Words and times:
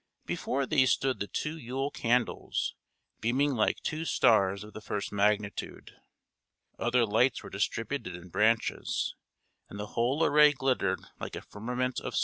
Before 0.25 0.65
these 0.65 0.91
stood 0.91 1.19
the 1.19 1.27
two 1.27 1.59
Yule 1.59 1.91
candles 1.91 2.73
beaming 3.19 3.51
like 3.53 3.81
two 3.83 4.03
stars 4.03 4.63
of 4.63 4.73
the 4.73 4.81
first 4.81 5.11
magnitude; 5.11 5.95
other 6.79 7.05
lights 7.05 7.43
were 7.43 7.51
distributed 7.51 8.15
in 8.15 8.29
branches, 8.29 9.13
and 9.69 9.79
the 9.79 9.93
whole 9.93 10.23
array 10.25 10.53
glittered 10.53 11.01
like 11.19 11.35
a 11.35 11.41
firmament 11.43 11.99
of 11.99 12.15
silver. 12.15 12.19